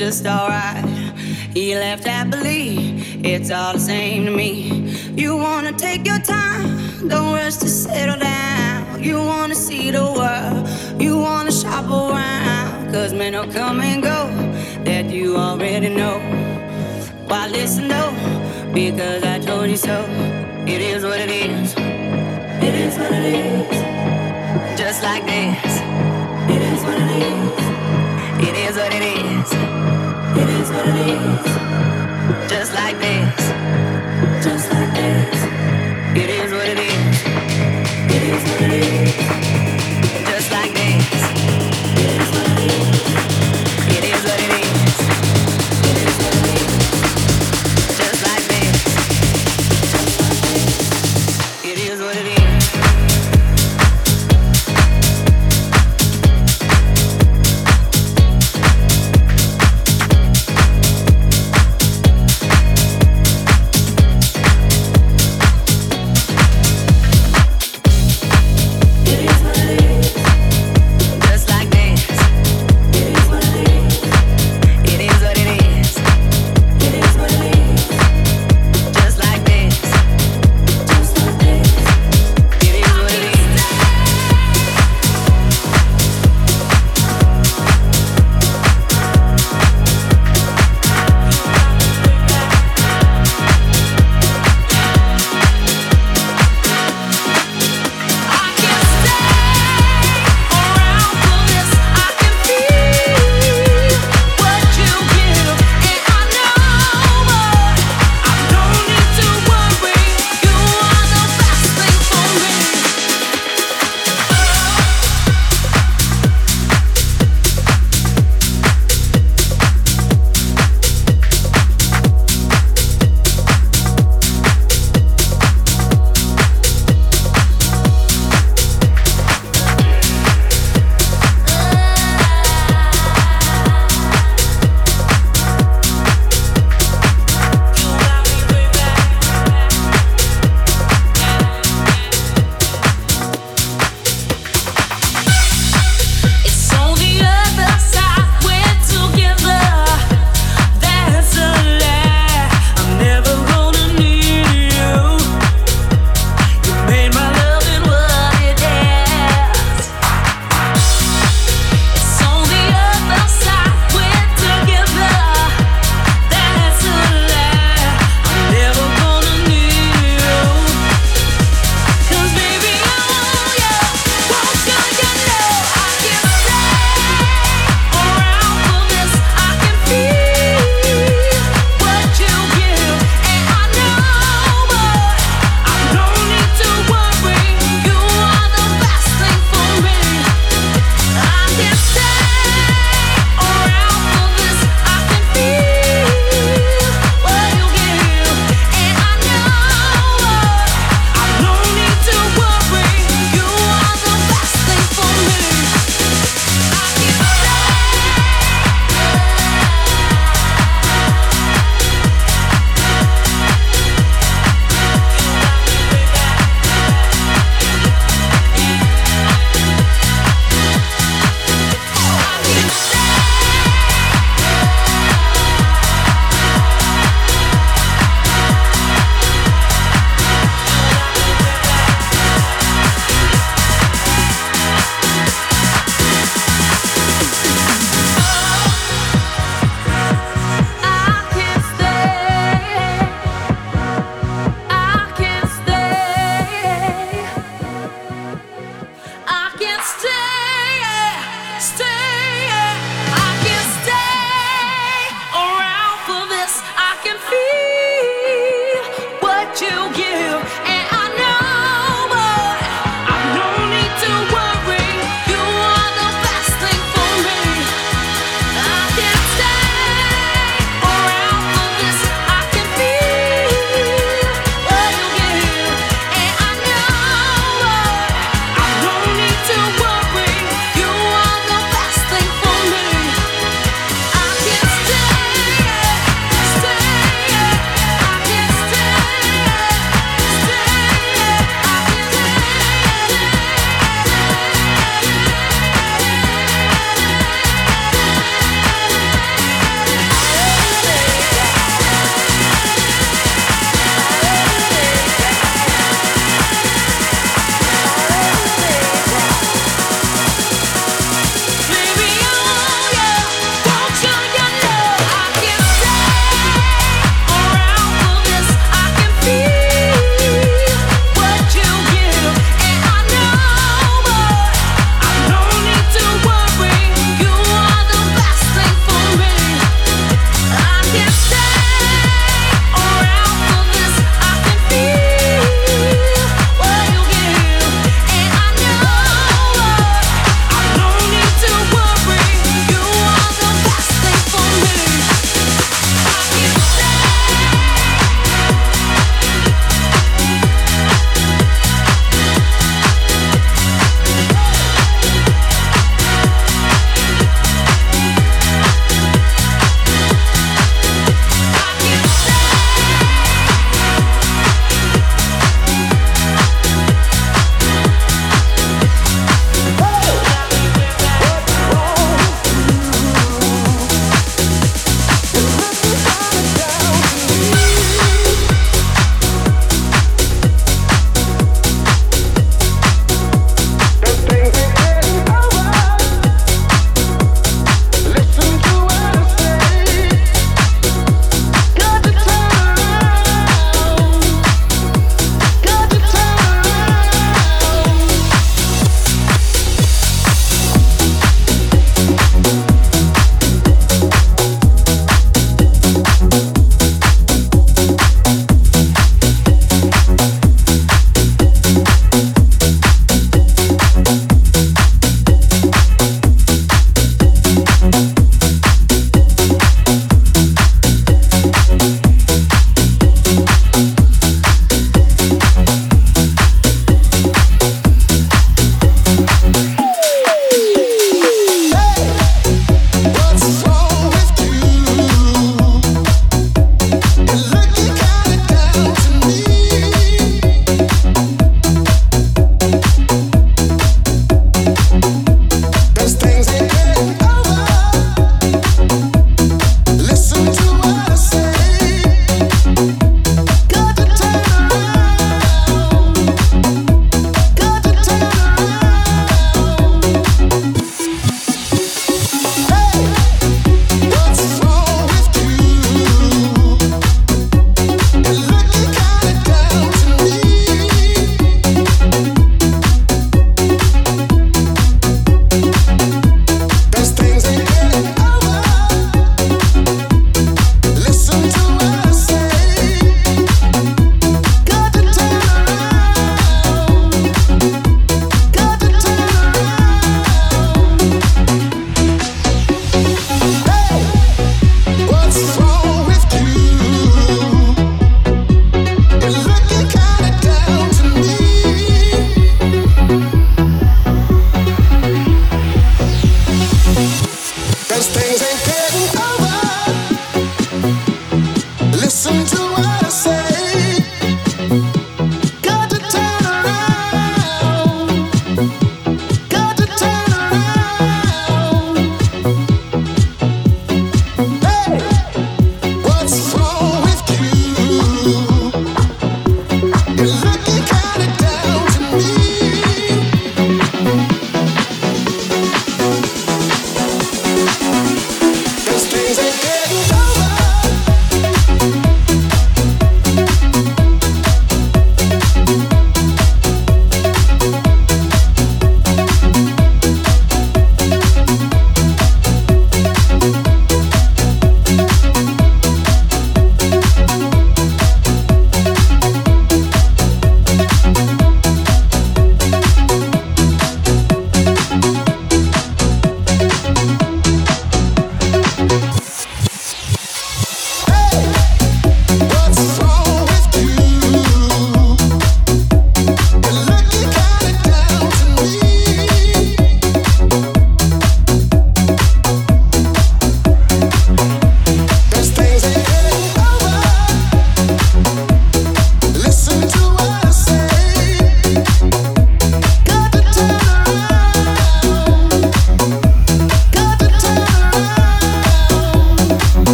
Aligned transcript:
just 0.00 0.24
alright. 0.24 0.82
He 1.52 1.74
left 1.74 2.04
happily, 2.04 3.02
it's 3.22 3.50
all 3.50 3.74
the 3.74 3.78
same 3.78 4.24
to 4.24 4.30
me. 4.30 4.96
You 5.14 5.36
wanna 5.36 5.72
take 5.72 6.06
your 6.06 6.20
time, 6.20 7.06
don't 7.06 7.34
rush 7.34 7.58
to 7.58 7.68
settle 7.68 8.18
down. 8.18 9.04
You 9.04 9.18
wanna 9.18 9.54
see 9.54 9.90
the 9.90 10.04
world, 10.04 10.66
you 10.98 11.18
wanna 11.18 11.52
shop 11.52 11.84
around. 11.84 12.90
Cause 12.94 13.12
men 13.12 13.34
will 13.34 13.52
come 13.52 13.82
and 13.82 14.02
go 14.02 14.20
that 14.84 15.10
you 15.10 15.36
already 15.36 15.90
know. 15.90 16.18
Why 17.28 17.48
listen 17.48 17.86
though? 17.88 18.14
Because 18.72 19.22
I 19.22 19.38
told 19.38 19.68
you 19.68 19.76
so. 19.76 19.98
It 20.66 20.80
is 20.80 21.04
what 21.04 21.20
it 21.20 21.30
is. 21.30 21.74
It 22.66 22.74
is 22.84 22.96
what 22.96 23.12
it 23.12 23.26
is. 23.34 24.80
Just 24.80 25.02
like 25.02 25.26
this. 25.26 25.59
It 30.82 30.96
is. 30.96 32.50
Just 32.50 32.72
like 32.72 32.98
this. 33.00 33.89